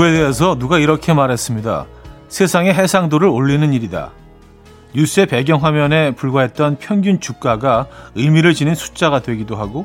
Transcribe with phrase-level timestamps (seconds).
[0.00, 1.84] 공부에 대해서 누가 이렇게 말했습니다.
[2.28, 4.12] 세상의 해상도를 올리는 일이다.
[4.94, 9.84] 뉴스의 배경화면에 불과했던 평균 주가가 의미를 지닌 숫자가 되기도 하고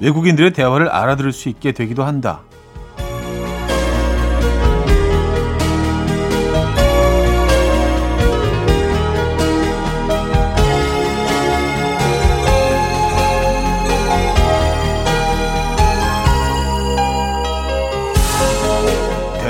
[0.00, 2.42] 외국인들의 대화를 알아들을 수 있게 되기도 한다.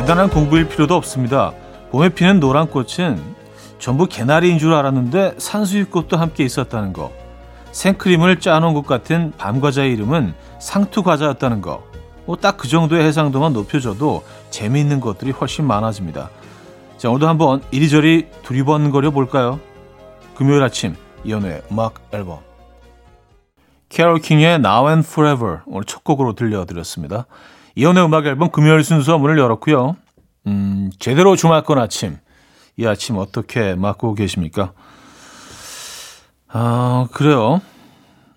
[0.06, 1.52] 대단한 공부일 필요도 없습니다.
[1.90, 3.20] 봄에 피는 노란 꽃은
[3.80, 7.10] 전부 개나리인 줄 알았는데 산수유꽃도 함께 있었다는 거.
[7.72, 11.82] 생크림을 짜놓은 것 같은 밤과자의 이름은 상투과자였다는 거.
[12.24, 16.30] 뭐 딱 그 정도의 해상도만 높여줘도 재미있는 것들이 훨씬 많아집니다.
[16.98, 19.58] 자, 오늘도 한번 이리저리 두리번거려 볼까요?
[20.36, 22.38] 금요일 아침 이연우의 음악 앨범
[23.88, 27.26] 캐롤 킹의 Now and Forever 오늘 첫 곡으로 들려드렸습니다.
[27.76, 29.96] 이연의 음악 앨범 금요일 순서 문을 열었고요.
[30.46, 32.16] 음, 제대로 주말권 아침.
[32.78, 34.72] 이 아침 어떻게 맞고 계십니까?
[36.48, 37.60] 아, 그래요.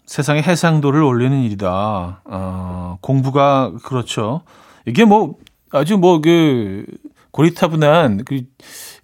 [0.06, 2.22] 세상의 해상도를 올리는 일이다.
[2.26, 4.42] 아, 공부가 그렇죠.
[4.86, 5.36] 이게 뭐
[5.72, 6.86] 아주 뭐 그
[7.32, 8.42] 고리타분한 그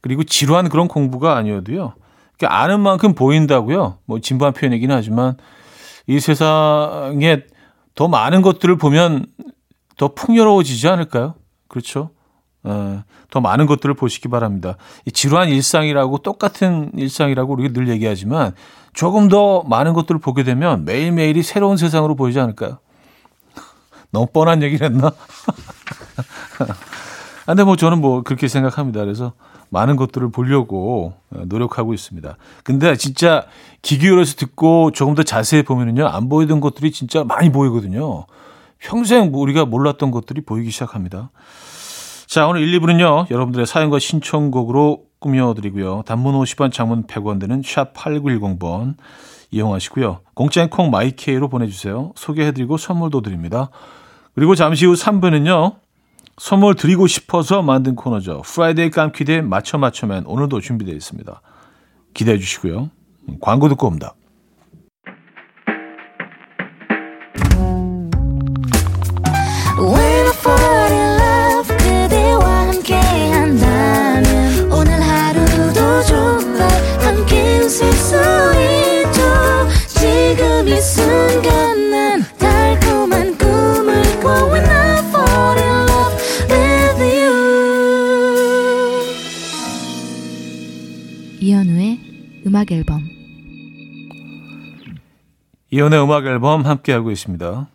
[0.02, 1.94] 그리고 지루한 그런 공부가 아니어도요.
[2.38, 3.99] 그러니까 아는 만큼 보인다고요.
[4.05, 5.38] 뭐 진부한 표현이긴 하지만
[6.08, 7.44] 이 세상에
[7.94, 9.27] 더 많은 것들을 보면
[9.97, 11.35] 더 풍요로워지지 않을까요?
[11.67, 12.11] 그렇죠?
[12.63, 14.77] 어, 더 많은 것들을 보시기 바랍니다.
[15.05, 18.53] 이 지루한 일상이라고 똑같은 일상이라고 우리가 늘 얘기하지만
[18.93, 22.79] 조금 더 많은 것들을 보게 되면 매일매일이 새로운 세상으로 보이지 않을까요?
[24.11, 25.11] 너무 뻔한 얘기를 했나?
[26.59, 29.02] 아, 근데 뭐 저는 뭐 그렇게 생각합니다.
[29.02, 29.33] 그래서
[29.69, 32.37] 많은 것들을 보려고 노력하고 있습니다.
[32.63, 33.45] 근데 진짜
[33.81, 38.25] 귀 기울여서 듣고 조금 더 자세히 보면은요, 안 보이던 것들이 진짜 많이 보이거든요.
[38.85, 41.31] 평생 우리가 몰랐던 것들이 보이기 시작합니다.
[42.27, 46.03] 자, 오늘 1, 2부는요, 여러분들의 사연과 신청곡으로 꾸며드리고요.
[46.05, 48.95] 단문 50원, 장문 100원 드는 샵 8910번
[49.49, 50.19] 이용하시고요.
[50.35, 52.11] 공짜인 콩 마이케이로 보내주세요.
[52.15, 53.69] 소개해드리고 선물도 드립니다.
[54.35, 55.77] 그리고 잠시 후 3부는요,
[56.37, 58.43] 선물 드리고 싶어서 만든 코너죠.
[58.43, 61.41] Friday 깜키대 맞춰 맞춰맨 오늘도 준비되어 있습니다.
[62.13, 62.91] 기대해 주시고요.
[63.41, 64.13] 광고 듣고 옵니다.
[95.75, 97.67] 이연의 음악 앨범 함께하고 있습니다.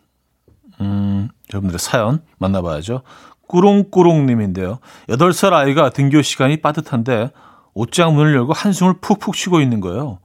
[0.81, 3.03] 음, 여러분들의 사연 만나봐야죠.
[3.47, 4.79] 꾸롱꾸롱님인데요.
[5.09, 7.29] 8살 아이가 등교 시간이 빠듯한데
[7.75, 10.17] 옷장 문을 열고 한숨을 푹푹 쉬고 있는 거예요.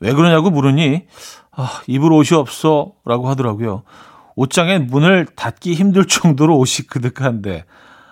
[0.00, 1.06] 왜 그러냐고 물으니
[1.52, 3.84] 아, 입을 옷이 없어 라고 하더라고요.
[4.34, 7.64] 옷장에 문을 닫기 힘들 정도로 옷이 그득한데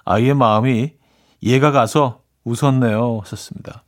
[0.04, 0.92] 아이의 마음이
[1.40, 3.22] 이해가 가서 웃었네요.
[3.24, 3.82] 썼습니다.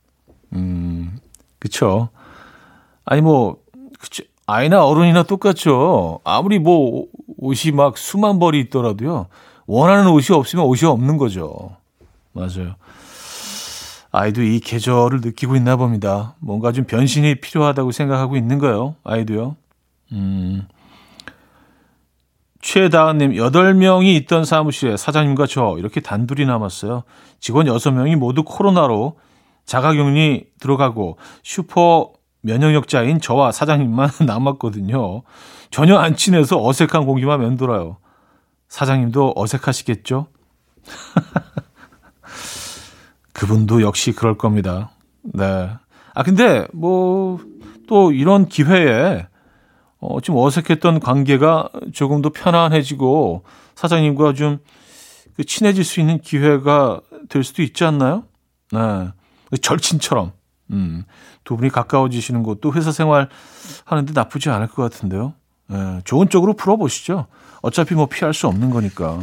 [0.51, 1.19] 음,
[1.57, 2.09] 그쵸.
[3.05, 3.61] 아니, 뭐,
[3.97, 4.23] 그쵸.
[4.51, 6.21] 아이나 어른이나 똑같죠.
[6.23, 7.05] 아무리 뭐,
[7.37, 9.27] 옷이 막 수만 벌이 있더라도요.
[9.67, 11.75] 원하는 옷이 없으면 옷이 없는 거죠.
[12.31, 12.73] 맞아요.
[14.11, 16.33] 아이도 이 계절을 느끼고 있나 봅니다.
[16.39, 18.95] 뭔가 좀 변신이 필요하다고 생각하고 있는 거예요.
[19.03, 19.55] 아이도요.
[20.13, 20.67] 음.
[22.61, 27.03] 최다은님, 8명이 있던 사무실에 사장님과 저 이렇게 단둘이 남았어요.
[27.39, 29.19] 직원 6명이 모두 코로나로
[29.65, 35.23] 자가격리 들어가고 슈퍼 면역력자인 저와 사장님만 남았거든요.
[35.71, 37.97] 전혀 안 친해서 어색한 공기만 맴돌아요.
[38.67, 40.27] 사장님도 어색하시겠죠?
[43.33, 44.91] 그분도 역시 그럴 겁니다.
[45.23, 45.69] 네.
[46.13, 47.39] 아, 근데 뭐
[47.89, 49.27] 또 이런 기회에
[49.99, 53.43] 어, 좀 어색했던 관계가 조금 더 편안해지고
[53.73, 58.25] 사장님과 좀그 친해질 수 있는 기회가 될 수도 있지 않나요?
[58.71, 59.09] 네.
[59.59, 60.33] 절친처럼
[60.71, 61.03] 음,
[61.43, 63.29] 두 분이 가까워지시는 것도 회사 생활
[63.85, 65.33] 하는데 나쁘지 않을 것 같은데요.
[65.71, 67.27] 예, 좋은 쪽으로 풀어보시죠.
[67.61, 69.19] 어차피 뭐 피할 수 없는 거니까.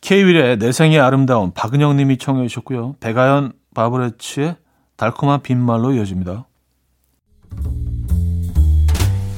[0.00, 2.96] K-윌의 내 생의 아름다운 박은영 님이 청해 주셨고요.
[3.00, 4.56] 배가연 바브레츠의
[4.96, 6.46] 달콤한 빈말로 이어집니다.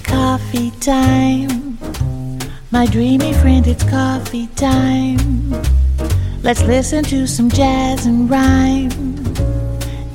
[0.07, 0.71] Coffee.
[2.73, 5.53] My dreamy friend, it's coffee time.
[6.43, 9.20] Let's listen to some jazz and rhyme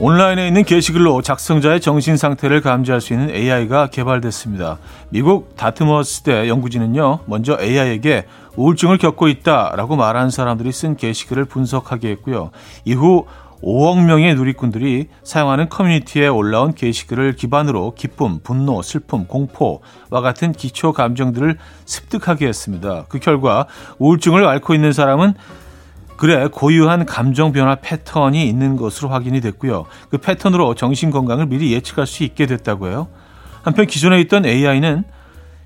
[0.00, 4.78] 온라인에 있는 게시글로 작성자의 정신 상태를 감지할 수 있는 AI가 개발됐습니다.
[5.08, 12.52] 미국 다트머스대 연구진은요, 먼저 AI에게 우울증을 겪고 있다라고 말한 사람들이 쓴 게시글을 분석하게 했고요.
[12.84, 13.26] 이후
[13.60, 21.58] 5억 명의 누리꾼들이 사용하는 커뮤니티에 올라온 게시글을 기반으로 기쁨, 분노, 슬픔, 공포와 같은 기초 감정들을
[21.86, 23.06] 습득하게 했습니다.
[23.08, 23.66] 그 결과
[23.98, 25.34] 우울증을 앓고 있는 사람은
[26.18, 29.86] 그래 고유한 감정 변화 패턴이 있는 것으로 확인이 됐고요.
[30.10, 33.06] 그 패턴으로 정신 건강을 미리 예측할 수 있게 됐다고 해요.
[33.62, 35.04] 한편 기존에 있던 AI는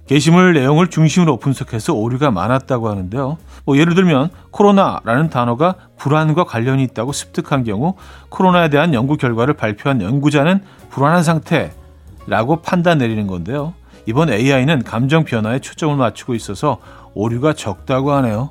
[0.07, 3.39] 게시물 내용을 중심으로 분석해서 오류가 많았다고 하는데요.
[3.65, 7.95] 뭐 예를 들면 코로나라는 단어가 불안과 관련이 있다고 습득한 경우
[8.29, 10.61] 코로나에 대한 연구 결과를 발표한 연구자는
[10.91, 13.73] 불안한 상태라고 판단 내리는 건데요.
[14.05, 16.77] 이번 AI는 감정 변화에 초점을 맞추고 있어서
[17.15, 18.51] 오류가 적다고 하네요.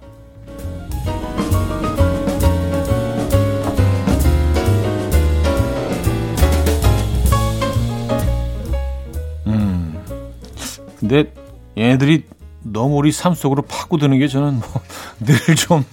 [11.01, 11.33] 근데
[11.77, 12.23] 얘네들이
[12.63, 14.81] 너무 우리 삶 속으로 파고드는 게 저는 뭐
[15.19, 15.83] 늘 좀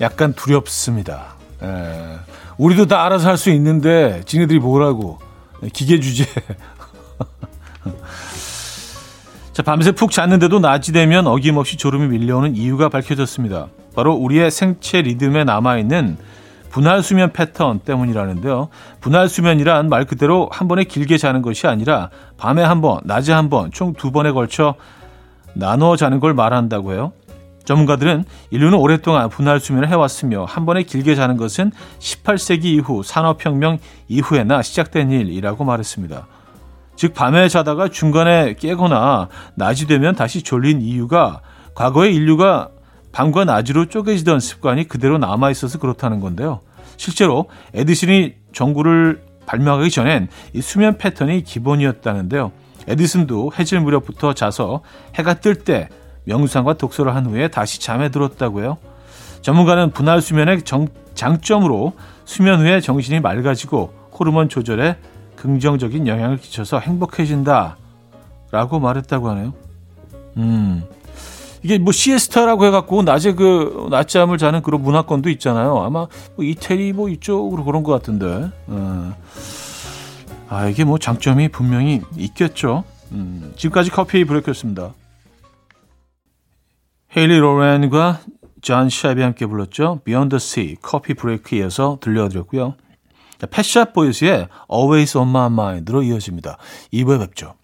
[0.00, 1.36] 약간 두렵습니다.
[1.62, 2.16] 에, 예.
[2.58, 5.18] 우리도 다 알아서 할 수 있는데 지네들이 뭐라고
[5.72, 6.24] 기계 주제.
[9.52, 13.68] 자, 밤새 푹 잤는데도 낮이 되면 어김없이 졸음이 밀려오는 이유가 밝혀졌습니다.
[13.94, 16.18] 바로 우리의 생체 리듬에 남아있는
[16.76, 18.68] 분할 수면 패턴 때문이라는데요.
[19.00, 23.48] 분할 수면이란 말 그대로 한 번에 길게 자는 것이 아니라 밤에 한 번, 낮에 한
[23.48, 24.74] 번, 총 두 번에 걸쳐
[25.54, 27.12] 나누어 자는 걸 말한다고 해요.
[27.64, 34.60] 전문가들은 인류는 오랫동안 분할 수면을 해왔으며 한 번에 길게 자는 것은 18세기 이후 산업혁명 이후에나
[34.60, 36.26] 시작된 일이라고 말했습니다.
[36.94, 41.40] 즉 밤에 자다가 중간에 깨거나 낮이 되면 다시 졸린 이유가
[41.74, 42.68] 과거의 인류가
[43.12, 46.60] 밤과 낮으로 쪼개지던 습관이 그대로 남아 있어서 그렇다는 건데요.
[46.96, 52.52] 실제로 에디슨이 전구를 발명하기 전엔 이 수면 패턴이 기본이었다는데요.
[52.88, 54.82] 에디슨도 해질 무렵부터 자서
[55.16, 55.88] 해가 뜰 때
[56.24, 58.78] 명상과 독서를 한 후에 다시 잠에 들었다고요.
[59.42, 61.92] 전문가는 분할 수면의 정, 장점으로
[62.24, 64.96] 수면 후에 정신이 맑아지고 호르몬 조절에
[65.36, 67.76] 긍정적인 영향을 끼쳐서 행복해진다.
[68.50, 69.54] 라고 말했다고 하네요.
[70.36, 70.82] 음,
[71.66, 75.82] 이게 뭐 시에스타라고 해갖고 낮에 그 낮잠을 자는 그런 문화권도 있잖아요.
[75.82, 78.52] 아마 뭐 이태리 뭐 이쪽으로 그런 것 같은데.
[78.68, 79.16] 어.
[80.48, 82.84] 아 이게 뭐 장점이 분명히 있겠죠.
[83.10, 84.94] 음, 지금까지 커피 브레이크였습니다.
[87.16, 88.20] 헤일리 로렌과
[88.62, 90.02] 존 샤비 함께 불렀죠.
[90.04, 92.76] Beyond the Sea, 커피 브레이크에서 들려드렸고요.
[93.50, 96.58] 패샷 보이스의 Always on My Mind로 이어집니다.
[96.92, 97.54] 2부에 뵙죠.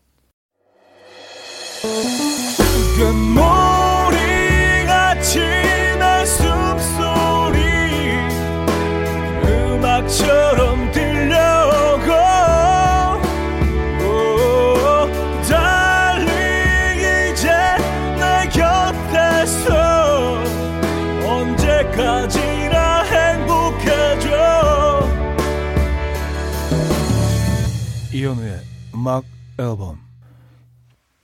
[29.02, 29.24] 음악
[29.58, 29.98] 앨범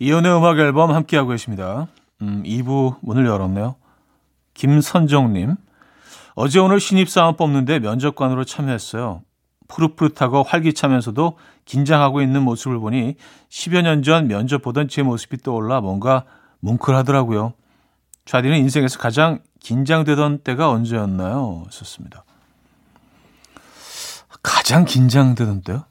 [0.01, 1.87] 이현우의 음악 앨범 함께하고 계십니다.
[2.21, 3.77] 음, 2부 문을 열었네요.
[4.55, 5.55] 김선정님
[6.35, 9.23] 어제 오늘 신입사원 뽑는데 면접관으로 참여했어요.
[9.69, 13.15] 푸릇푸릇하고 활기차면서도 긴장하고 있는 모습을 보니
[13.49, 16.25] 10여 년 전 면접 보던 제 모습이 떠올라 뭔가
[16.59, 17.53] 뭉클하더라고요.
[18.25, 21.65] 좌디는 인생에서 가장 긴장되던 때가 언제였나요?
[21.71, 22.25] 썼습니다.
[24.43, 25.85] 가장 긴장되던 때요?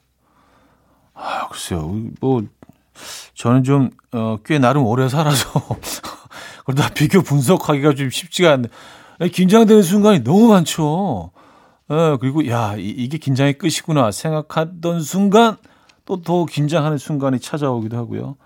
[1.68, 2.00] 아, 글쎄요.
[2.20, 2.42] 뭐,
[3.34, 5.50] 저는 좀, 어, 꽤 나름 오래 살아서,
[6.64, 8.68] 그러다 비교 분석하기가 좀 쉽지가 않네.
[9.32, 11.30] 긴장되는 순간이 너무 많죠.
[11.90, 15.56] 예, 그리고, 야, 이, 게 긴장의 끝이구나 생각하던 순간,
[16.04, 18.36] 또 더 긴장하는 순간이 찾아오기도 하고요.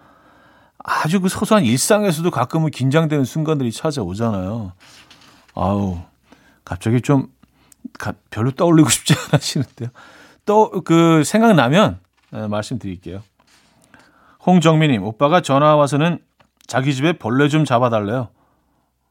[0.78, 4.72] 아주 그 소소한 일상에서도 가끔은 긴장되는 순간들이 찾아오잖아요.
[5.54, 5.98] 아우,
[6.64, 7.28] 갑자기 좀,
[7.98, 9.90] 가, 별로 떠올리고 싶지 않으시는데요.
[10.44, 12.01] 또, 그, 생각나면, 네,
[12.32, 13.22] 말씀드릴게요.
[14.44, 16.18] 홍정민님, 오빠가 전화 와서는
[16.66, 18.28] 자기 집에 벌레 좀 잡아달래요.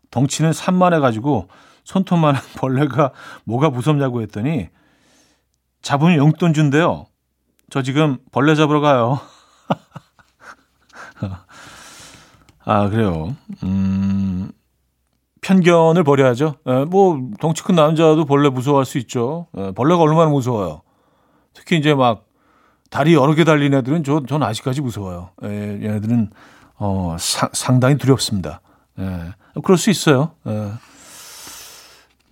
[0.10, 1.48] 덩치는 산만해가지고
[1.84, 3.12] 손톱만한 벌레가
[3.46, 4.70] 뭐가 무섭냐고 했더니
[5.82, 7.06] 잡으면 용돈 준대요.
[7.70, 9.20] 저 지금 벌레 잡으러 가요.
[12.64, 13.36] 아, 그래요.
[13.64, 14.52] 음,
[15.42, 16.56] 편견을 버려야죠.
[16.68, 19.48] 에, 뭐, 덩치 큰 남자도 벌레 무서워할 수 있죠.
[19.58, 20.82] 에, 벌레가 얼마나 무서워요.
[21.54, 22.26] 특히 이제 막
[22.92, 25.30] 다리 여러 개 달린 애들은 저, 전 아직까지 무서워요.
[25.44, 26.30] 예, 얘네들은,
[26.76, 28.60] 어, 사, 상당히 두렵습니다.
[29.00, 29.34] 예,
[29.64, 30.34] 그럴 수 있어요.
[30.46, 30.74] 예.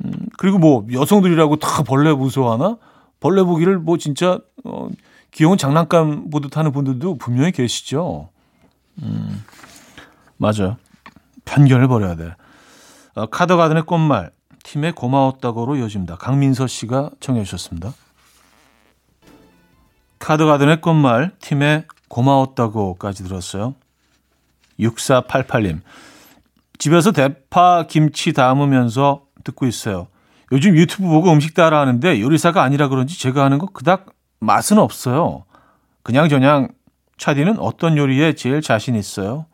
[0.04, 2.78] 음, 그리고 뭐, 여성들이라고 다 벌레 무서워하나?
[3.22, 4.90] 벌레 보기를 뭐 진짜 어,
[5.32, 8.30] 귀여운 장난감 보듯 하는 분들도 분명히 계시죠.
[9.02, 9.44] 음,
[10.38, 10.76] 맞아요.
[11.46, 12.36] 편견을 버려야 돼.
[13.16, 14.32] 어, 카더가든의 꽃말
[14.64, 16.18] 팀에 고마웠다고로 이어집니다.
[16.18, 17.94] 강민서 씨가 청해 주셨습니다.
[20.20, 23.76] 카드가든의 꽃말 팀에 고마웠다고까지 들었어요.
[24.80, 25.82] 6488님.
[26.78, 30.08] 집에서 대파 김치 담으면서 듣고 있어요.
[30.52, 34.08] 요즘 유튜브 보고 음식 따라 하는데 요리사가 아니라 그런지 제가 하는 거 그닥
[34.40, 35.46] 맛은 없어요.
[36.04, 36.70] 그냥 저냥
[37.18, 39.46] 차디는 어떤 요리에 제일 자신 있어요?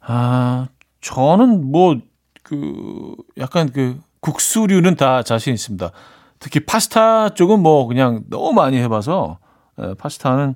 [0.00, 0.66] 아,
[1.00, 1.96] 저는 뭐,
[2.42, 5.90] 그, 약간 그, 국수류는 다 자신 있습니다.
[6.38, 9.38] 특히 파스타 쪽은 뭐 그냥 너무 많이 해봐서,
[9.78, 10.54] 에, 파스타는,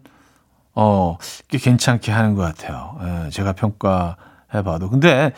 [0.75, 1.17] 어,
[1.49, 2.99] 꽤 괜찮게 하는 것 같아요.
[3.27, 4.91] 에, 제가 평가해봐도.
[4.91, 5.33] 근데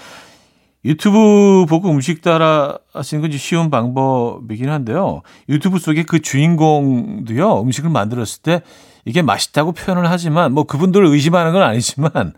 [0.85, 5.23] 유튜브 보고 음식 따라 하시는 건 쉬운 방법이긴 한데요.
[5.49, 8.61] 유튜브 속에 그 주인공도요, 음식을 만들었을 때
[9.07, 12.35] 이게 맛있다고 표현을 하지만, 뭐 그분들을 의심하는 건 아니지만,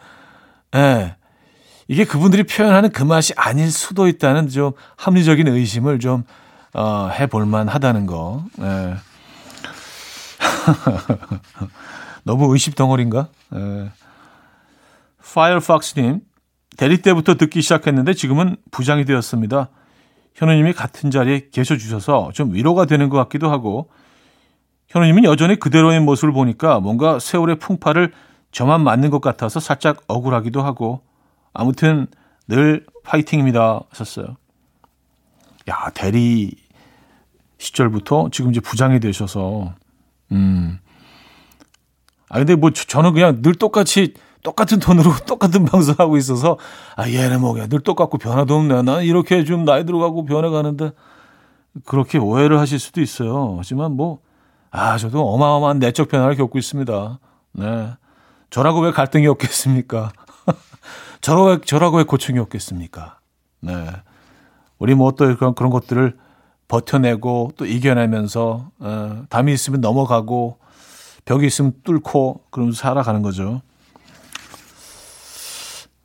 [0.74, 1.16] 예.
[1.88, 6.24] 이게 그분들이 표현하는 그 맛이 아닐 수도 있다는 좀 합리적인 의심을 좀,
[6.76, 8.44] 어, 해볼만 하다는 거.
[8.60, 8.96] 예.
[12.22, 13.28] 너무 의심 덩어리인가?
[13.54, 13.90] 예.
[15.32, 16.20] 파이어팍스님,
[16.76, 19.70] 대리 때부터 듣기 시작했는데 지금은 부장이 되었습니다.
[20.34, 23.88] 현우님이 같은 자리에 계셔 주셔서 좀 위로가 되는 것 같기도 하고
[24.88, 28.12] 현우님은 여전히 그대로인 모습을 보니까 뭔가 세월의 풍파를
[28.52, 31.00] 저만 맞는 것 같아서 살짝 억울하기도 하고
[31.54, 32.06] 아무튼
[32.48, 34.36] 늘 파이팅입니다 하셨어요.
[35.68, 36.65] 야 대리
[37.58, 39.74] 시절부터 지금 이제 부장이 되셔서
[40.32, 40.78] 음.
[42.28, 46.58] 아 근데 뭐 저는 그냥 늘 똑같이 똑같은 톤으로 똑같은 방송하고 있어서
[46.96, 47.66] 아 얘는 뭐야.
[47.68, 48.82] 늘 똑같고 변화도 없네.
[48.82, 50.90] 나는 이렇게 좀 나이 들어가고 변해가는데
[51.84, 53.56] 그렇게 오해를 하실 수도 있어요.
[53.58, 54.26] 하지만 뭐
[54.78, 57.18] 아 저도 어마어마한 내적 변화를 겪고 있습니다.
[57.52, 57.94] 네.
[58.50, 60.12] 저라고 왜 갈등이 없겠습니까?
[61.22, 63.18] 저라고 왜, 저라고 왜 고충이 없겠습니까?
[63.60, 63.86] 네.
[64.78, 66.16] 우리 뭐또 그런 그런 것들을
[66.68, 70.58] 버텨내고 또 이겨내면서 어, 담이 있으면 넘어가고
[71.24, 73.62] 벽이 있으면 뚫고 그러면서 살아가는 거죠.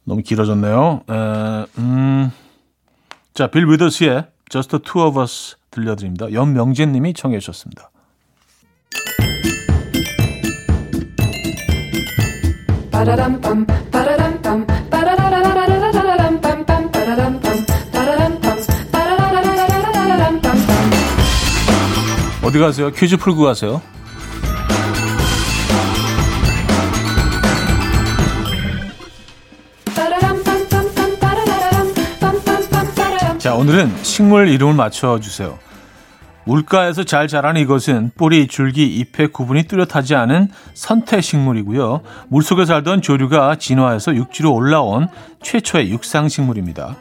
[0.03, 1.01] 너무 길어졌네요.
[1.09, 2.31] 에, 음.
[3.33, 6.31] 자, 빌 위더스의 Just the Two of Us 들려드립니다.
[6.33, 7.89] 연명진 님이 청해 주셨습니다.
[22.51, 22.91] 어디 가세요?
[22.91, 23.81] 퀴즈 풀고 가세요.
[33.37, 35.57] 자, 오늘은 식물 이름을 맞춰주세요.
[36.43, 42.01] 물가에서 잘 자라는 이것은 뿌리, 줄기, 잎의 구분이 뚜렷하지 않은 선태식물이고요.
[42.27, 45.07] 물속에 살던 조류가 진화해서 육지로 올라온
[45.41, 46.97] 최초의 육상식물입니다.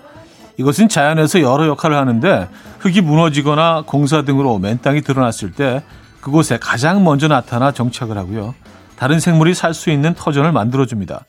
[0.61, 2.49] 이것은 자연에서 여러 역할을 하는데
[2.81, 5.83] 흙이 무너지거나 공사 등으로 맨 땅이 드러났을 때
[6.21, 8.55] 그곳에 가장 먼저 나타나 정착을 하고요.
[8.95, 11.25] 다른 생물이 살 수 있는 터전을 만들어줍니다.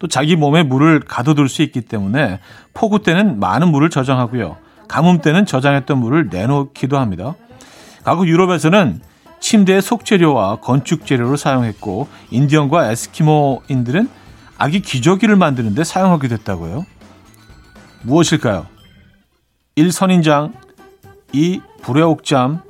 [0.00, 2.40] 또 자기 몸에 물을 가둬둘 수 있기 때문에
[2.74, 4.56] 폭우 때는 많은 물을 저장하고요.
[4.88, 7.36] 가뭄 때는 저장했던 물을 내놓기도 합니다.
[8.02, 9.00] 과거 유럽에서는
[9.38, 14.08] 침대의 속재료와 건축 재료로 사용했고 인디언과 에스키모인들은
[14.58, 16.84] 아기 기저귀를 만드는데 사용하게 됐다고요.
[18.02, 18.71] 무엇일까요?
[19.74, 19.90] 1.
[19.90, 20.52] 선인장
[21.32, 21.60] 2.
[21.80, 22.60] 불의 옥잠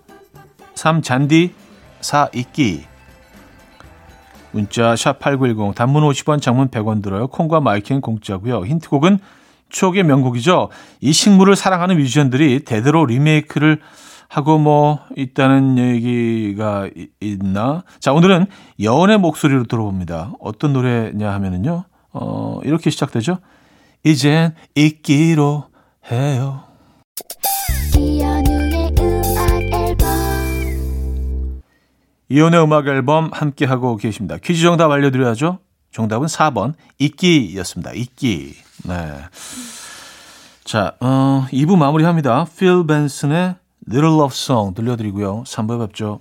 [0.75, 1.03] 3.
[1.03, 1.53] 잔디
[2.01, 2.29] 4.
[2.35, 2.85] 이끼
[4.53, 7.27] 문자 샵8910 단문 50원 장문 100원 들어요.
[7.27, 8.67] 콩과 마이킹 공짜고요.
[8.67, 9.19] 힌트곡은
[9.69, 10.69] 추억의 명곡이죠.
[11.01, 13.81] 이 식물을 사랑하는 뮤지션들이 대대로 리메이크를
[14.29, 16.89] 하고 뭐 있다는 얘기가
[17.21, 17.83] 있나?
[17.99, 18.47] 자, 오늘은
[18.81, 20.33] 여운의 목소리로 들어봅니다.
[20.41, 21.85] 어떤 노래냐 하면은요.
[22.13, 23.39] 어, 이렇게 시작되죠.
[24.05, 25.65] 이젠 잊기로
[26.11, 26.72] 해요.
[32.33, 34.39] 이혼의 음악 앨범 함께 하고 계십니다.
[34.43, 35.59] 퀴즈 정답 알려드려야죠.
[35.91, 37.93] 정답은 4번 이끼였습니다.
[37.93, 38.55] 이끼.
[38.85, 39.19] 네.
[40.65, 42.47] 자, 어, 2부 마무리합니다.
[42.59, 45.43] 필 벤슨의 Little Love Song 들려드리고요.
[45.43, 46.21] 3부에 뵙죠.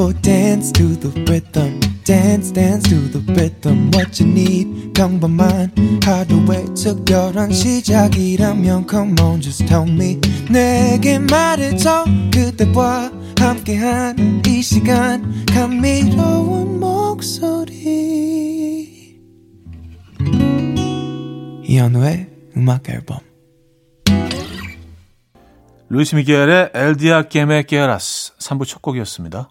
[0.00, 1.78] Will dance to the rhythm.
[2.04, 9.66] dance dance to the rhythm what you need 평범한 하루의 특별한 시작이라면 come on just
[9.66, 10.18] tell me
[10.50, 18.00] 내게 말해줘 그대와 함께한 이 시간 감미로운 목소리
[21.62, 22.26] 이현우의
[22.56, 23.18] 음악 앨범
[25.90, 29.50] 루이스 미겔의 엘디아 게메 게라스 3부 첫 곡이었습니다.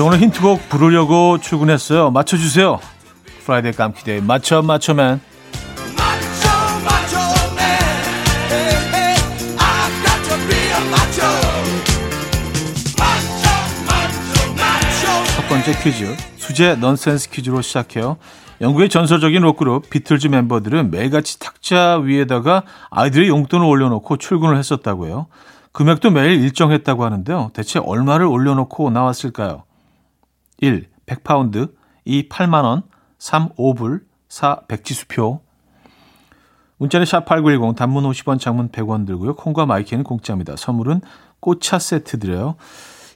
[0.00, 2.10] 저 오늘 힌트곡 부르려고 출근했어요.
[2.10, 2.80] 맞춰주세요.
[3.44, 5.20] Friday 깜퀴데이 맞춰 맞춰맨
[15.36, 18.16] 첫 번째 퀴즈 수제 넌센스 퀴즈로 시작해요.
[18.62, 25.26] 영국의 전설적인 록그룹 비틀즈 멤버들은 매일같이 탁자 위에다가 아이들의 용돈을 올려놓고 출근을 했었다고요.
[25.72, 27.50] 금액도 매일 일정했다고 하는데요.
[27.52, 29.64] 대체 얼마를 올려놓고 나왔을까요?
[30.60, 30.88] 1.
[31.06, 31.72] 100파운드
[32.04, 32.28] 2.
[32.28, 32.84] 8만원
[33.18, 33.50] 3.
[33.50, 34.60] 5불 4.
[34.68, 35.40] 백지수표
[36.78, 39.34] 문자는 샵8910 단문 50원 장문 100원 들고요.
[39.36, 40.56] 콩과 마이케이는 공짜입니다.
[40.56, 41.02] 선물은
[41.40, 42.56] 꽃차 세트 드려요.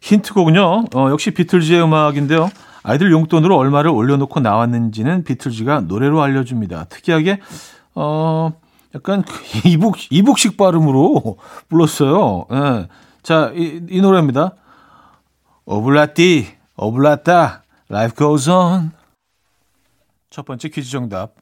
[0.02, 0.84] 힌트곡은요.
[0.94, 2.50] 어, 역시 비틀즈의 음악인데요.
[2.82, 6.84] 아이들 용돈으로 얼마를 올려놓고 나왔는지는 비틀즈가 노래로 알려줍니다.
[6.84, 7.40] 특이하게
[7.94, 8.52] 어
[8.94, 11.38] 약간 그 이북 이북식 발음으로
[11.70, 12.46] 불렀어요.
[12.52, 12.88] 예.
[13.22, 14.52] 자, 이, 이 노래입니다.
[15.64, 18.90] 오블라띠 오블라따, life goes on.
[20.30, 21.34] 첫 번째 퀴즈 정답.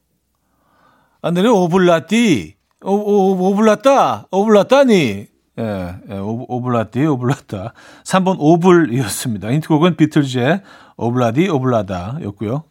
[1.23, 5.27] 안되는 오블라띠, 오, 오, 오블라따, 오블라따니.
[5.59, 7.73] 예, 예 오, 오블라띠, 오블라따.
[8.05, 9.53] 3번 오블이었습니다.
[9.53, 10.63] 힌트곡은 비틀즈의
[10.97, 12.65] 오블라디, 오블라다 였고요.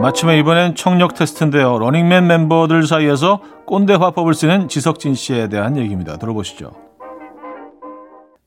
[0.00, 1.78] 자, 맞춰맨 이번엔 청력 테스트인데요.
[1.78, 6.16] 러닝맨 멤버들 사이에서 꼰대 화법을 쓰는 지석진 씨에 대한 얘기입니다.
[6.16, 6.72] 들어보시죠.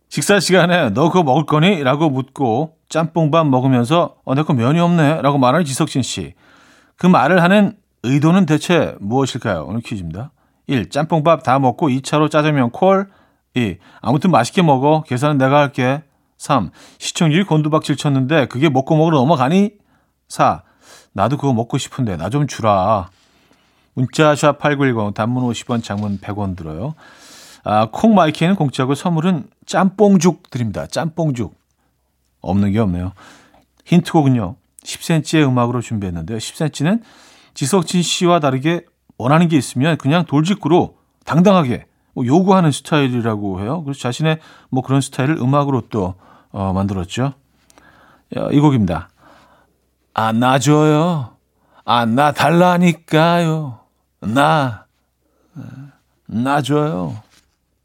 [0.10, 1.84] 식사 시간에 너 그거 먹을 거니?
[1.84, 5.22] 라고 묻고 짬뽕밥 먹으면서 어, 내거 면이 없네?
[5.22, 6.34] 라고 말하는 지석진 씨.
[6.98, 9.66] 그 말을 하는 의도는 대체 무엇일까요?
[9.68, 10.32] 오늘 퀴즈입니다.
[10.66, 10.90] 1.
[10.90, 13.12] 짬뽕밥 다 먹고 2차로 짜장면 콜
[13.54, 13.78] 2.
[14.02, 15.04] 아무튼 맛있게 먹어.
[15.06, 16.02] 계산은 내가 할게.
[16.38, 16.72] 3.
[16.98, 19.74] 시청률이 곤두박질 쳤는데 그게 먹고 먹으러 넘어가니?
[20.30, 20.64] 4.
[21.14, 23.10] 나도 그거 먹고 싶은데 나 좀 주라.
[23.96, 26.96] 문자샵 8910 단문 50원 장문 100원 들어요.
[27.64, 30.88] 아, 콩마이키는 공짜고 선물은 짬뽕죽 드립니다.
[30.88, 31.56] 짬뽕죽.
[32.42, 33.14] 없는 게 없네요.
[33.86, 34.56] 힌트곡은요.
[34.84, 36.38] 10cm의 음악으로 준비했는데요.
[36.40, 37.02] 10cm는
[37.54, 38.86] 지석진 씨와 다르게
[39.18, 43.84] 원하는 게 있으면 그냥 돌직구로 당당하게 뭐 요구하는 스타일이라고 해요.
[43.84, 46.16] 그래서 자신의 뭐 그런 스타일을 음악으로 또
[46.52, 47.34] 어, 만들었죠.
[48.52, 49.10] 이 곡입니다.
[50.14, 51.36] 안 놔줘요.
[51.86, 53.80] 안 놔달라니까요.
[54.22, 54.86] 나,
[56.28, 57.22] 놔줘요.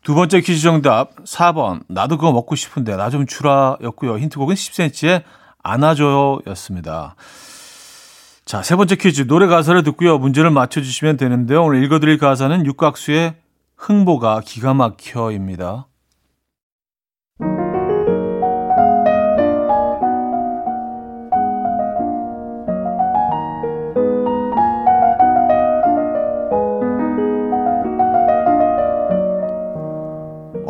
[0.03, 1.83] 두 번째 퀴즈 정답 4번.
[1.89, 4.19] 나도 그거 먹고 싶은데 나 좀 주라 였고요.
[4.19, 5.23] 힌트곡은 10cm의
[5.63, 7.15] 안아줘요 였습니다.
[8.45, 9.27] 자, 세 번째 퀴즈.
[9.27, 10.19] 노래 가사를 듣고요.
[10.19, 11.65] 문제를 맞춰 주시면 되는데요.
[11.65, 13.35] 오늘 읽어 드릴 가사는 육각수의
[13.77, 15.87] 흥보가 기가 막혀입니다.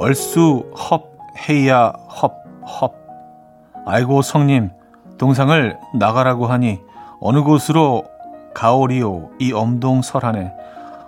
[0.08, 1.02] 얼수 헙
[1.50, 2.94] 헤이야 헙헙
[3.84, 4.70] 아이고 성님
[5.18, 6.80] 동상을 나가라고 하니
[7.20, 8.04] 어느 곳으로
[8.54, 9.28] 가오리오?
[9.38, 10.54] 이 엄동 설안에.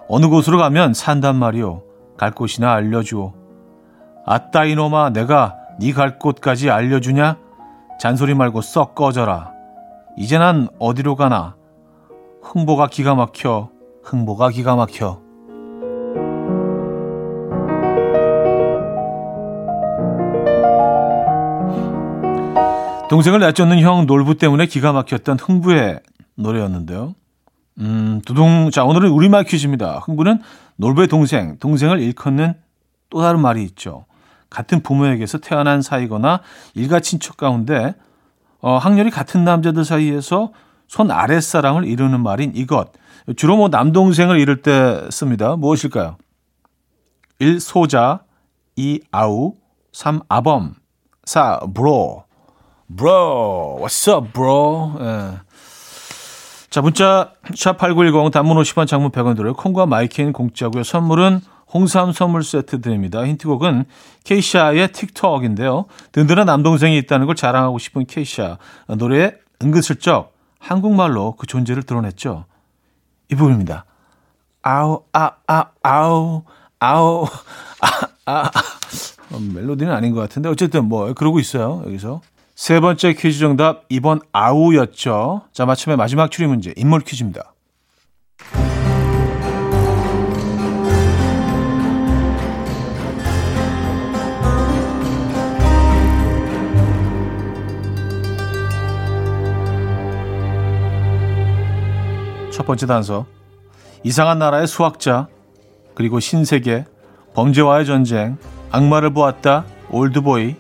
[0.06, 1.82] 어느 곳으로 가면 산단 말이오?
[2.18, 3.32] 갈 곳이나 알려주오.
[4.26, 7.38] 아따 이놈아 내가 네 갈 곳까지 알려주냐?
[7.98, 9.52] 잔소리 말고 썩 꺼져라.
[10.18, 11.56] 이제 난 어디로 가나?
[12.42, 13.70] 흥보가 기가 막혀
[14.02, 15.22] 흥보가 기가 막혀
[23.11, 25.99] 동생을 내쫓는 형 놀부 때문에 기가 막혔던 흥부의
[26.37, 27.16] 노래였는데요.
[27.81, 28.70] 음, 두둥.
[28.70, 29.99] 자, 오늘은 우리말 퀴즈입니다.
[29.99, 30.40] 흥부는
[30.77, 32.55] 놀부의 동생, 동생을 일컫는
[33.11, 34.05] 또 다른 말이 있죠.
[34.49, 36.40] 같은 부모에게서 태어난 사이거나
[36.75, 37.96] 일가 친척 가운데
[38.61, 40.53] 어, 학렬이 같은 남자들 사이에서
[40.87, 42.92] 손 아랫사람을 이루는 말인 이것.
[43.37, 45.57] 주로 뭐 남동생을 이룰 때 씁니다.
[45.57, 46.16] 무엇일까요?
[47.40, 47.59] 1.
[47.59, 48.20] 소자
[48.77, 49.01] 2.
[49.11, 49.55] 아우
[49.92, 50.20] 3.
[50.29, 50.75] 아범
[51.25, 51.59] 4.
[51.74, 52.30] bro,
[52.96, 54.92] bro, what's up, bro?
[55.00, 55.40] 예.
[56.70, 59.55] 자, 문자 샵8910 단문 50원 장문 100원 들어요.
[59.55, 60.83] 콩과 마이케이는 공짜고요.
[60.83, 61.40] 선물은
[61.72, 63.24] 홍삼 선물 세트 드립니다.
[63.24, 63.85] 힌트곡은
[64.24, 65.87] 케이샤의 Tik Tok인데요.
[66.12, 68.59] 든든한 남동생이 있다는 걸 자랑하고 싶은 케이샤.
[68.88, 72.44] 노래에 은근슬쩍 한국말로 그 존재를 드러냈죠.
[73.31, 73.85] 이 부분입니다.
[74.62, 76.42] 아우, 아, 아, 아우,
[76.81, 77.24] 아우,
[77.81, 77.88] 아,
[78.26, 78.50] 아.
[79.33, 81.83] 어, 멜로디는 아닌 것 같은데 어쨌든 뭐 그러고 있어요.
[81.87, 82.20] 여기서.
[82.61, 85.44] 세 번째 퀴즈 정답 2번 아우였죠.
[85.51, 87.55] 자, 마침의 마지막 추리 문제 인물 퀴즈입니다.
[102.53, 103.25] 첫 번째 단서.
[104.05, 105.29] 이상한 나라의 수학자,
[105.94, 106.85] 그리고 신세계,
[107.33, 108.37] 범죄와의 전쟁,
[108.70, 110.57] 악마를 보았다, 올드보이,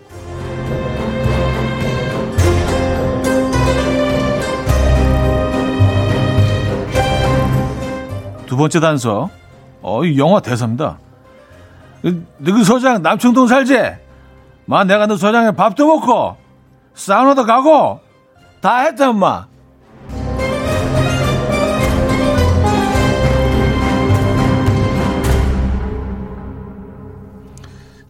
[8.60, 9.30] 번째 단서.
[9.80, 10.98] 어, 이 영화 대사입니다.
[12.02, 13.74] 너그 소장 남청동 살지?
[14.66, 16.36] 마 내가 너 소장에 밥도 먹고
[16.92, 18.00] 사우나도 가고
[18.60, 19.48] 다 했다 엄마.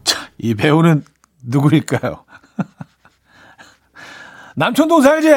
[0.03, 1.05] 자, 이 배우는
[1.43, 2.25] 누구일까요?
[4.57, 5.29] 남청동 살지?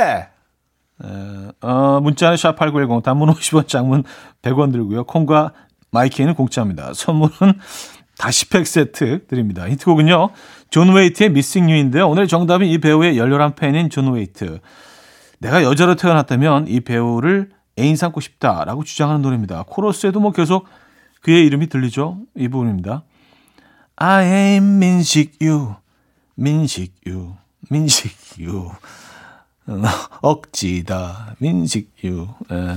[1.60, 4.04] 어, 문자는 샵8910 단문 50원 장문
[4.44, 5.04] 100원 들고요.
[5.04, 5.52] 콩과
[5.90, 6.92] 마이키는 공짜입니다.
[6.94, 7.58] 선물은
[8.18, 9.68] 다시팩 세트 드립니다.
[9.68, 10.30] 힌트곡은요.
[10.70, 12.08] 존 웨이트의 Missing You인데요.
[12.08, 14.60] 오늘 정답은 이 배우의 열렬한 팬인 존 웨이트.
[15.40, 19.64] 내가 여자로 태어났다면 이 배우를 애인 삼고 싶다라고 주장하는 노래입니다.
[19.66, 20.66] 코러스에도 뭐 계속
[21.22, 22.18] 그의 이름이 들리죠.
[22.36, 23.02] 이 부분입니다.
[23.96, 25.74] I am 민식 you,
[26.36, 27.34] 민식 you,
[27.70, 28.70] 민식 you.
[30.20, 32.76] 억지다 민식 you 예.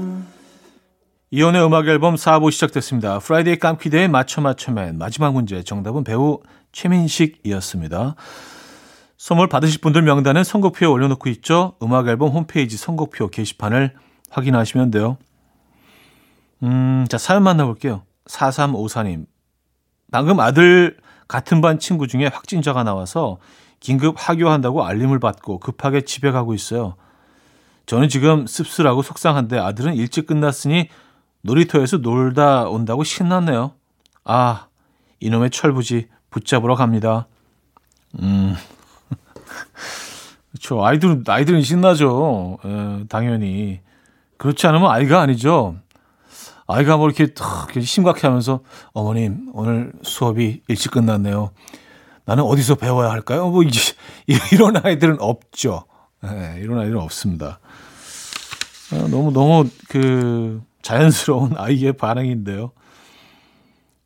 [1.33, 3.19] 이현우의 음악 앨범 4부 시작됐습니다.
[3.19, 6.41] Friday 깜퀴데이 맞춰 맞춰맨 마지막 문제 정답은 배우
[6.73, 8.15] 최민식이었습니다.
[9.15, 11.77] 선물 받으실 분들 명단은 선곡표에 올려놓고 있죠.
[11.81, 13.93] 음악 앨범 홈페이지 선곡표 게시판을
[14.29, 15.17] 확인하시면 돼요.
[16.63, 18.03] 음, 자, 사연 만나볼게요.
[18.25, 19.25] 4354님.
[20.11, 20.97] 방금 아들
[21.29, 23.37] 같은 반 친구 중에 확진자가 나와서
[23.79, 26.95] 긴급 하교한다고 알림을 받고 급하게 집에 가고 있어요.
[27.85, 30.89] 저는 지금 씁쓸하고 속상한데 아들은 일찍 끝났으니
[31.41, 33.73] 놀이터에서 놀다 온다고 신났네요.
[34.23, 34.67] 아,
[35.19, 37.27] 이놈의 철부지 붙잡으러 갑니다.
[38.19, 38.55] 음.
[40.51, 40.85] 그렇죠.
[40.85, 42.57] 아이들은 아이들은 신나죠.
[42.63, 43.81] 에, 예, 당연히.
[44.37, 45.75] 그렇지 않으면 아이가 아니죠.
[46.67, 48.61] 아이가 뭐 이렇게 탁 심각해 하면서
[48.93, 51.51] 어머님 오늘 수업이 일찍 끝났네요.
[52.25, 53.49] 나는 어디서 배워야 할까요?
[53.49, 53.93] 뭐 이제
[54.51, 55.85] 이런 아이들은 없죠.
[56.21, 57.59] 네, 이런 아이들은 없습니다.
[58.93, 62.71] 아, 너무 너무 그 자연스러운 아이의 반응인데요.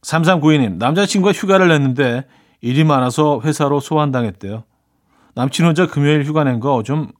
[0.01, 2.25] 3392님, 남자친구가 휴가를 냈는데
[2.61, 4.63] 일이 많아서 회사로 소환당했대요.
[5.35, 7.11] 남친 혼자 금요일 휴가 낸 거 좀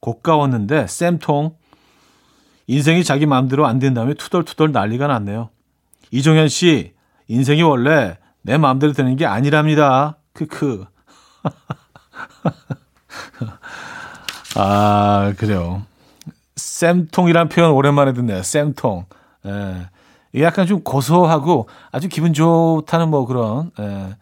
[0.00, 1.56] 고가웠는데 쌤통
[2.66, 5.50] 인생이 자기 마음대로 안 된다며 투덜투덜 난리가 났네요.
[6.10, 6.92] 이종현 씨,
[7.28, 10.18] 인생이 원래 내 마음대로 되는 게 아니랍니다.
[10.34, 10.84] 크크.
[14.56, 15.82] 아, 그래요.
[16.74, 18.42] 쌤통이란 표현 오랜만에 듣네요.
[18.42, 19.06] 쌤통.
[19.46, 19.86] 예.
[20.32, 24.16] 이게 약간 좀 고소하고 아주 기분 좋다는 뭐 그런, 예.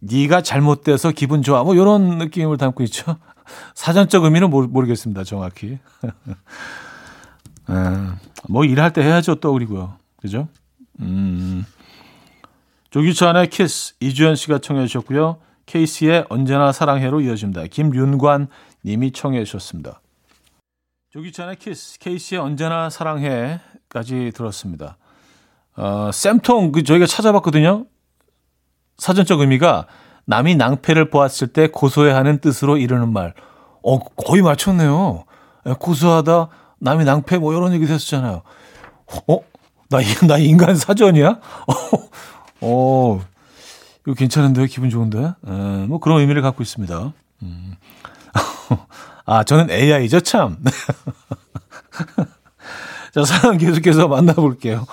[0.00, 1.64] 네가 잘못돼서 기분 좋아.
[1.64, 3.16] 뭐 이런 느낌을 담고 있죠.
[3.74, 5.78] 사전적 의미는 모르, 겠습니다 정확히.
[7.68, 7.74] 예.
[8.48, 9.36] 뭐 일할 때 해야죠.
[9.40, 9.96] 떠오리고요.
[10.22, 10.46] 그죠?
[11.00, 11.64] 음.
[12.90, 15.38] 조규찬의 키스 이주연 씨가 청해 주셨고요.
[15.66, 17.66] 케이스의 언제나 사랑해로 이어집니다.
[17.66, 18.46] 김윤관
[18.84, 20.00] 님이 청해 주셨습니다.
[21.10, 24.98] 조규찬의 키스, 케이스의 언제나 사랑해까지 들었습니다.
[25.74, 27.86] 어, 쌤통 그 저희가 찾아봤거든요.
[28.98, 29.86] 사전적 의미가
[30.26, 33.32] 남이 낭패를 보았을 때 고소해하는 뜻으로 이르는 말.
[33.82, 35.24] 어, 거의 맞췄네요.
[35.66, 36.48] 예, 고소하다,
[36.80, 38.42] 남이 낭패 뭐 이런 얘기 됐었잖아요.
[39.28, 39.38] 어?
[39.88, 41.28] 나, 나 인간 사전이야?
[41.30, 41.72] 어,
[42.60, 43.20] 어,
[44.02, 44.66] 이거 괜찮은데요?
[44.66, 45.20] 기분 좋은데?
[45.20, 47.14] 에, 예, 뭐 그런 의미를 갖고 있습니다.
[47.44, 47.76] 음.
[49.26, 50.56] 아, 저는 AI죠, 참.
[53.14, 54.86] 자, 사연 계속해서 만나볼게요.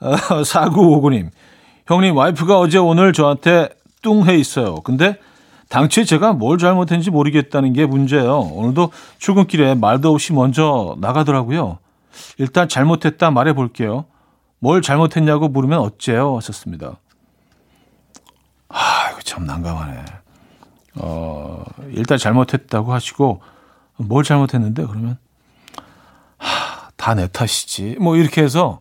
[0.00, 1.30] 아, 4959님.
[1.86, 3.68] 형님, 와이프가 어제 오늘 저한테
[4.02, 4.76] 뚱해 있어요.
[4.76, 5.18] 근데
[5.68, 8.38] 당초에 제가 뭘 잘못했는지 모르겠다는 게 문제예요.
[8.38, 11.78] 오늘도 출근길에 말도 없이 먼저 나가더라고요.
[12.38, 14.04] 일단 잘못했다 말해 볼게요.
[14.58, 16.36] 뭘 잘못했냐고 물으면 어째요?
[16.36, 16.98] 하셨습니다.
[18.68, 20.04] 아, 이거 참 난감하네.
[20.96, 23.40] 어, 일단 잘못했다고 하시고,
[23.98, 24.84] 뭘 잘못했는데?
[24.86, 25.18] 그러면,
[26.38, 27.96] 하, 다 내 탓이지.
[28.00, 28.80] 뭐, 이렇게 해서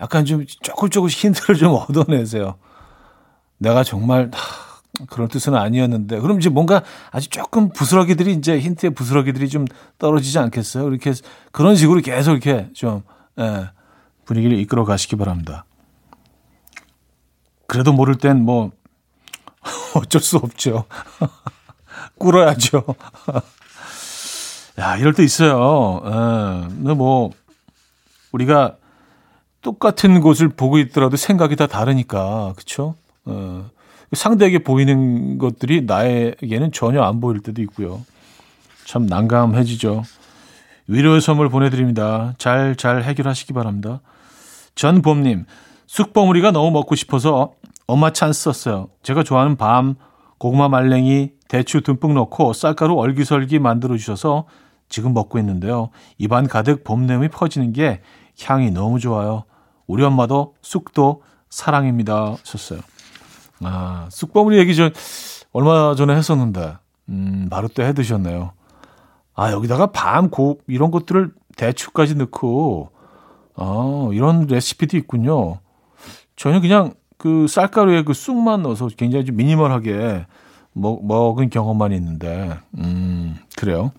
[0.00, 2.56] 약간 좀 조금 조금씩 힌트를 좀 얻어내세요.
[3.58, 6.20] 내가 정말, 하, 그런 뜻은 아니었는데.
[6.20, 9.64] 그럼 이제 뭔가 아주 조금 부스러기들이 이제 힌트의 부스러기들이 좀
[9.98, 10.88] 떨어지지 않겠어요?
[10.88, 11.12] 이렇게
[11.52, 13.02] 그런 식으로 계속 이렇게 좀,
[13.38, 13.70] 예,
[14.24, 15.64] 분위기를 이끌어 가시기 바랍니다.
[17.66, 18.70] 그래도 모를 땐 뭐,
[20.00, 20.84] 어쩔 수 없죠.
[22.18, 22.84] 꿇어야죠.
[24.78, 26.02] 야, 이럴 때 있어요.
[26.04, 26.10] 예.
[26.68, 27.30] 근데 뭐,
[28.32, 28.76] 우리가
[29.62, 32.96] 똑같은 곳을 보고 있더라도 생각이 다 다르니까, 그쵸?
[33.24, 33.70] 어,
[34.12, 38.04] 상대에게 보이는 것들이 나에게는 전혀 안 보일 때도 있고요.
[38.84, 40.02] 참 난감해지죠.
[40.88, 42.34] 위로의 선물 보내드립니다.
[42.36, 44.00] 잘, 잘 해결하시기 바랍니다.
[44.74, 45.46] 전봄님,
[45.86, 47.54] 쑥버무리가 너무 먹고 싶어서
[47.86, 48.88] 엄마 찬스 썼어요.
[49.02, 49.96] 제가 좋아하는 밤,
[50.38, 54.46] 고구마 말랭이, 대추 듬뿍 넣고 쌀가루 얼기설기 만들어 주셔서
[54.88, 55.90] 지금 먹고 있는데요.
[56.18, 58.00] 입안 가득 봄내음이 퍼지는 게
[58.42, 59.44] 향이 너무 좋아요.
[59.86, 62.32] 우리 엄마도 쑥도 사랑입니다.
[62.32, 62.80] 하셨어요.
[63.62, 64.92] 아, 쑥버무리 얘기 전
[65.52, 66.76] 얼마 전에 했었는데,
[67.10, 68.52] 음, 바로 또해 드셨네요.
[69.34, 72.90] 아, 여기다가 밤, 고, 이런 것들을 대추까지 넣고,
[73.56, 75.60] 아, 이런 레시피도 있군요.
[76.36, 80.26] 저는 그냥 그 쌀가루에 그 쑥만 넣어서 굉장히 좀 미니멀하게
[80.74, 83.92] 먹, 먹은 경험만 있는데, 음, 그래요.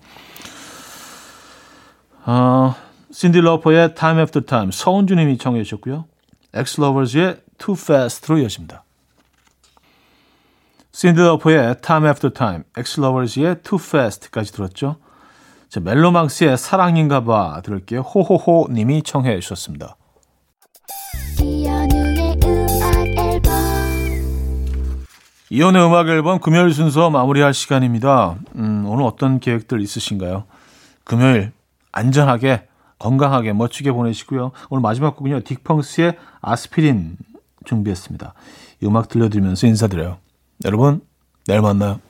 [2.24, 2.76] 어,
[3.10, 6.04] 신디 로퍼의 Time After Time, 서은주님이 청해 주셨고요.
[6.54, 8.84] 엑스러버즈의 Too Fast로 이어집니다.
[10.92, 14.98] 신디 로퍼의 Time After Time, 엑스러버즈의 Too Fast까지 들었죠.
[15.68, 18.02] 자, 멜로망스의 사랑인가 봐 들을게요.
[18.02, 19.96] 호호호 님이 청해 주셨습니다.
[25.48, 28.36] 이현우의 음악 앨범 금요일 순서 마무리할 시간입니다.
[28.56, 30.44] 음, 오늘 어떤 계획들 있으신가요?
[31.04, 31.52] 금요일
[31.92, 32.66] 안전하게
[32.98, 34.50] 건강하게 멋지게 보내시고요.
[34.70, 35.40] 오늘 마지막 곡은요.
[35.40, 37.16] 딕펑스의 아스피린
[37.64, 38.34] 준비했습니다.
[38.82, 40.18] 이 음악 들려드리면서 인사드려요.
[40.64, 41.00] 여러분
[41.46, 42.00] 내일 만나요.